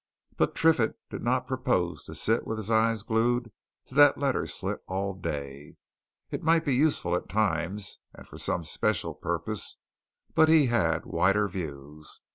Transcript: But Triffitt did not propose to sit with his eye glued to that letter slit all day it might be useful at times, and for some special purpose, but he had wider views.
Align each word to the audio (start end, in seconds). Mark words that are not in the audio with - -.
But 0.35 0.55
Triffitt 0.55 0.97
did 1.11 1.21
not 1.21 1.45
propose 1.47 2.05
to 2.05 2.15
sit 2.15 2.47
with 2.47 2.57
his 2.57 2.71
eye 2.71 2.95
glued 3.05 3.51
to 3.85 3.93
that 3.93 4.17
letter 4.17 4.47
slit 4.47 4.81
all 4.87 5.13
day 5.13 5.77
it 6.31 6.41
might 6.41 6.65
be 6.65 6.73
useful 6.75 7.15
at 7.15 7.29
times, 7.29 7.99
and 8.11 8.27
for 8.27 8.39
some 8.39 8.63
special 8.63 9.13
purpose, 9.13 9.77
but 10.33 10.49
he 10.49 10.65
had 10.65 11.05
wider 11.05 11.47
views. 11.47 12.21